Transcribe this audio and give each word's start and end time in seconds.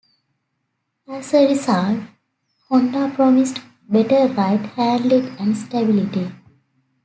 As 1.07 1.31
a 1.35 1.47
result, 1.47 1.99
Honda 2.69 3.11
promised 3.13 3.59
better 3.87 4.33
ride, 4.33 4.65
handling 4.75 5.37
and 5.37 5.55
stability. 5.55 6.31